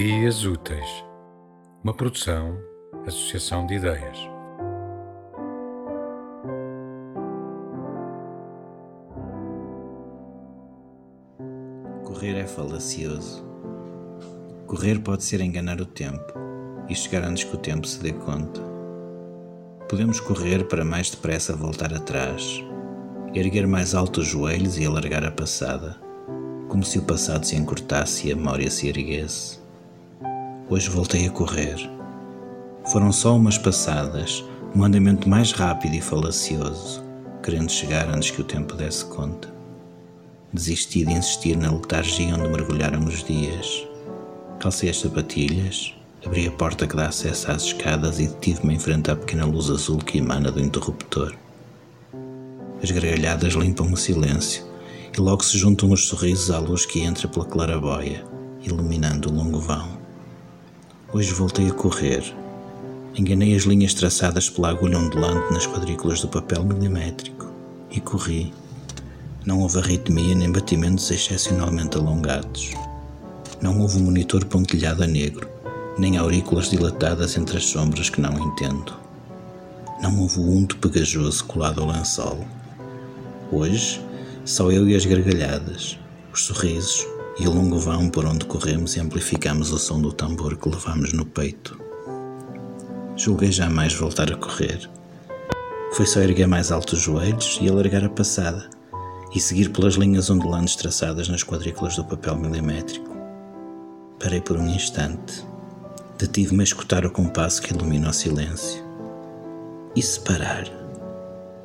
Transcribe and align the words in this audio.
Ideias 0.00 0.46
Úteis, 0.46 1.04
uma 1.84 1.92
produção, 1.92 2.56
associação 3.06 3.66
de 3.66 3.74
ideias. 3.74 4.16
Correr 12.02 12.38
é 12.38 12.46
falacioso. 12.46 13.44
Correr 14.66 15.00
pode 15.00 15.22
ser 15.22 15.42
enganar 15.42 15.82
o 15.82 15.84
tempo 15.84 16.32
e 16.88 16.94
chegar 16.94 17.22
antes 17.22 17.44
que 17.44 17.54
o 17.54 17.58
tempo 17.58 17.86
se 17.86 18.02
dê 18.02 18.14
conta. 18.14 18.62
Podemos 19.86 20.18
correr 20.18 20.66
para 20.66 20.82
mais 20.82 21.10
depressa 21.10 21.54
voltar 21.54 21.92
atrás, 21.92 22.64
erguer 23.34 23.66
mais 23.66 23.94
alto 23.94 24.22
os 24.22 24.28
joelhos 24.28 24.78
e 24.78 24.86
alargar 24.86 25.26
a 25.26 25.30
passada, 25.30 26.00
como 26.70 26.82
se 26.82 26.98
o 26.98 27.02
passado 27.02 27.44
se 27.44 27.54
encurtasse 27.54 28.28
e 28.28 28.32
a 28.32 28.36
memória 28.36 28.70
se 28.70 28.88
erguesse. 28.88 29.59
Hoje 30.70 30.88
voltei 30.88 31.26
a 31.26 31.30
correr. 31.30 31.90
Foram 32.92 33.10
só 33.10 33.34
umas 33.34 33.58
passadas, 33.58 34.44
um 34.72 34.84
andamento 34.84 35.28
mais 35.28 35.50
rápido 35.50 35.96
e 35.96 36.00
falacioso, 36.00 37.02
querendo 37.42 37.72
chegar 37.72 38.08
antes 38.08 38.30
que 38.30 38.40
o 38.40 38.44
tempo 38.44 38.76
desse 38.76 39.04
conta. 39.06 39.52
Desisti 40.52 41.04
de 41.04 41.12
insistir 41.12 41.56
na 41.56 41.72
letargia 41.72 42.36
onde 42.36 42.48
mergulharam 42.48 43.04
os 43.04 43.24
dias. 43.24 43.84
Calcei 44.60 44.90
as 44.90 45.00
sapatilhas, 45.00 45.92
abri 46.24 46.46
a 46.46 46.52
porta 46.52 46.86
que 46.86 46.94
dá 46.94 47.08
acesso 47.08 47.50
às 47.50 47.64
escadas 47.64 48.20
e 48.20 48.28
detive-me 48.28 48.74
em 48.74 48.78
frente 48.78 49.10
à 49.10 49.16
pequena 49.16 49.46
luz 49.46 49.68
azul 49.70 49.98
que 49.98 50.18
emana 50.18 50.52
do 50.52 50.60
interruptor. 50.60 51.34
As 52.80 52.92
gargalhadas 52.92 53.54
limpam 53.54 53.92
o 53.92 53.96
silêncio 53.96 54.64
e 55.12 55.20
logo 55.20 55.44
se 55.44 55.58
juntam 55.58 55.90
os 55.90 56.06
sorrisos 56.06 56.48
à 56.48 56.60
luz 56.60 56.86
que 56.86 57.00
entra 57.00 57.26
pela 57.26 57.44
claraboia, 57.44 58.24
iluminando 58.62 59.28
o 59.28 59.34
longo 59.34 59.58
vão. 59.58 59.99
Hoje 61.12 61.32
voltei 61.32 61.66
a 61.66 61.72
correr. 61.72 62.22
Enganei 63.16 63.56
as 63.56 63.64
linhas 63.64 63.92
traçadas 63.92 64.48
pela 64.48 64.68
agulha 64.68 64.96
ondulante 64.96 65.52
nas 65.52 65.66
quadrículas 65.66 66.20
do 66.20 66.28
papel 66.28 66.62
milimétrico 66.62 67.50
e 67.90 68.00
corri. 68.00 68.54
Não 69.44 69.58
houve 69.58 69.80
arritmia 69.80 70.36
nem 70.36 70.52
batimentos 70.52 71.10
excepcionalmente 71.10 71.96
alongados. 71.96 72.70
Não 73.60 73.80
houve 73.80 73.98
monitor 73.98 74.44
pontilhado 74.44 75.02
a 75.02 75.06
negro, 75.08 75.48
nem 75.98 76.16
aurículas 76.16 76.70
dilatadas 76.70 77.36
entre 77.36 77.56
as 77.56 77.66
sombras 77.66 78.08
que 78.08 78.20
não 78.20 78.38
entendo. 78.38 78.94
Não 80.00 80.16
houve 80.20 80.38
unto 80.38 80.76
pegajoso 80.76 81.44
colado 81.44 81.80
ao 81.80 81.88
lençol. 81.88 82.46
Hoje, 83.50 84.00
só 84.44 84.70
eu 84.70 84.88
e 84.88 84.94
as 84.94 85.04
gargalhadas, 85.04 85.98
os 86.32 86.44
sorrisos, 86.44 87.04
e 87.40 87.46
longo 87.46 87.78
vão 87.78 88.10
por 88.10 88.26
onde 88.26 88.44
corremos 88.44 88.96
e 88.96 89.00
amplificamos 89.00 89.72
o 89.72 89.78
som 89.78 89.98
do 89.98 90.12
tambor 90.12 90.58
que 90.58 90.68
levamos 90.68 91.14
no 91.14 91.24
peito. 91.24 91.80
Julguei 93.16 93.50
jamais 93.50 93.94
voltar 93.94 94.30
a 94.30 94.36
correr. 94.36 94.90
Foi 95.94 96.04
só 96.04 96.20
erguer 96.20 96.46
mais 96.46 96.70
alto 96.70 96.92
os 96.92 97.00
joelhos 97.00 97.58
e 97.62 97.66
alargar 97.66 98.04
a 98.04 98.10
passada 98.10 98.68
e 99.34 99.40
seguir 99.40 99.70
pelas 99.70 99.94
linhas 99.94 100.28
ondulantes 100.28 100.76
traçadas 100.76 101.30
nas 101.30 101.42
quadrículas 101.42 101.96
do 101.96 102.04
papel 102.04 102.36
milimétrico. 102.36 103.08
Parei 104.22 104.42
por 104.42 104.58
um 104.58 104.66
instante. 104.66 105.42
Detive-me 106.18 106.60
a 106.60 106.64
escutar 106.64 107.06
o 107.06 107.10
compasso 107.10 107.62
que 107.62 107.72
ilumina 107.72 108.10
o 108.10 108.12
silêncio. 108.12 108.84
E 109.96 110.02
se 110.02 110.20
parar? 110.20 110.66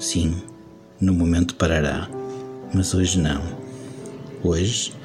Sim, 0.00 0.42
no 1.00 1.14
momento 1.14 1.54
parará, 1.54 2.08
mas 2.74 2.92
hoje 2.92 3.20
não. 3.20 3.40
Hoje 4.42 4.98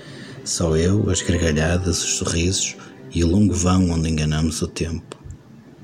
só 0.45 0.78
eu, 0.78 1.09
as 1.09 1.22
gargalhadas, 1.22 2.03
os 2.03 2.17
sorrisos 2.17 2.75
e 3.11 3.23
o 3.23 3.28
longo 3.28 3.53
vão 3.53 3.89
onde 3.89 4.09
enganamos 4.09 4.61
o 4.61 4.67
tempo, 4.67 5.17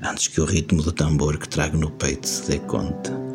antes 0.02 0.28
que 0.28 0.40
o 0.40 0.44
ritmo 0.44 0.82
do 0.82 0.92
tambor 0.92 1.36
que 1.36 1.48
trago 1.48 1.76
no 1.76 1.90
peito 1.90 2.28
se 2.28 2.48
dê 2.48 2.58
conta. 2.60 3.31